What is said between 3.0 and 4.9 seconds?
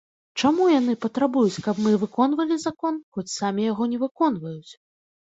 хоць самі яго не выконваюць?